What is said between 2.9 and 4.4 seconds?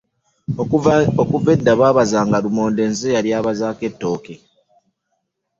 nze nail mbazaako etooke.